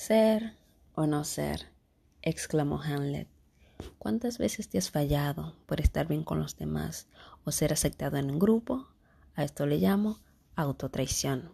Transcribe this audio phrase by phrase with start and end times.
[0.00, 0.54] Ser
[0.94, 1.66] o no ser,
[2.22, 3.28] exclamó Hamlet.
[3.98, 7.06] ¿Cuántas veces te has fallado por estar bien con los demás
[7.44, 8.88] o ser aceptado en un grupo?
[9.34, 10.18] A esto le llamo
[10.56, 11.52] autotraición.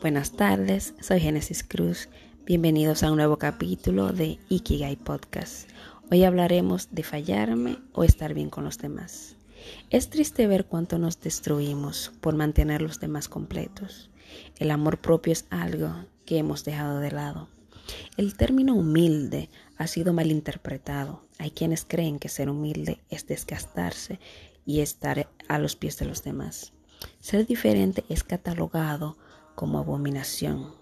[0.00, 2.08] Buenas tardes, soy Génesis Cruz.
[2.46, 5.68] Bienvenidos a un nuevo capítulo de Ikigai Podcast.
[6.10, 9.36] Hoy hablaremos de fallarme o estar bien con los demás.
[9.90, 14.10] Es triste ver cuánto nos destruimos por mantener los demás completos.
[14.58, 17.48] El amor propio es algo que hemos dejado de lado.
[18.16, 21.24] El término humilde ha sido mal interpretado.
[21.38, 24.20] Hay quienes creen que ser humilde es desgastarse
[24.64, 26.72] y estar a los pies de los demás.
[27.20, 29.16] Ser diferente es catalogado
[29.54, 30.74] como abominación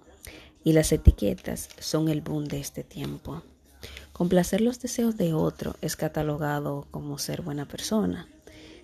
[0.65, 3.43] y las etiquetas son el boom de este tiempo.
[4.13, 8.29] Complacer los deseos de otro es catalogado como ser buena persona.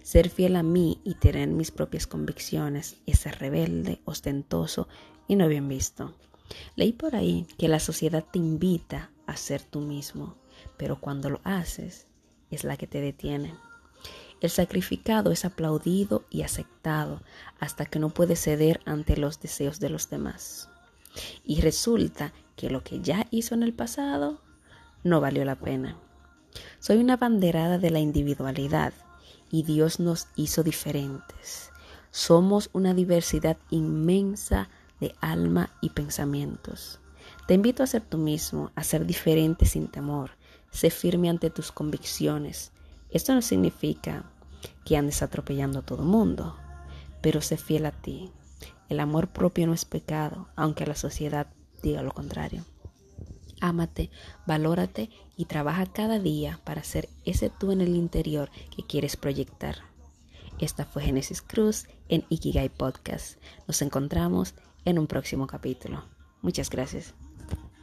[0.05, 4.87] Ser fiel a mí y tener mis propias convicciones es ser rebelde, ostentoso
[5.27, 6.15] y no bien visto.
[6.77, 10.37] Leí por ahí que la sociedad te invita a ser tú mismo,
[10.77, 12.07] pero cuando lo haces
[12.51, 13.55] es la que te detiene.
[14.43, 17.23] El sacrificado es aplaudido y aceptado
[17.59, 20.69] hasta que no puede ceder ante los deseos de los demás.
[21.45, 24.43] Y resulta que lo que ya hizo en el pasado
[25.03, 25.97] no valió la pena.
[26.79, 28.93] Soy una banderada de la individualidad
[29.55, 31.71] y Dios nos hizo diferentes.
[32.11, 36.99] Somos una diversidad inmensa de alma y pensamientos.
[37.47, 40.33] Te invito a ser tú mismo, a ser diferente sin temor.
[40.73, 42.73] Sé firme ante tus convicciones.
[43.11, 44.25] Esto no significa
[44.85, 46.57] que andes atropellando a todo mundo,
[47.23, 48.33] pero sé fiel a ti.
[48.89, 51.47] El amor propio no es pecado, aunque la sociedad
[51.81, 52.65] diga lo contrario.
[53.65, 54.11] Ámate,
[54.47, 59.77] valórate y trabaja cada día para ser ese tú en el interior que quieres proyectar.
[60.59, 63.39] Esta fue Génesis Cruz en Ikigai Podcast.
[63.67, 66.05] Nos encontramos en un próximo capítulo.
[66.43, 67.15] Muchas gracias.